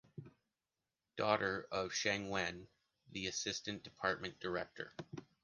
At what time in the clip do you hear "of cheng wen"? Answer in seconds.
1.71-2.67